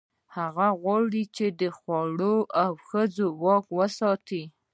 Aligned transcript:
هغه 0.35 0.67
غواړي، 0.81 1.23
چې 1.35 1.45
د 1.59 1.61
خوړو 1.77 2.35
او 2.63 2.71
ښځو 2.87 3.27
واک 3.43 3.65
وساتي. 3.79 4.43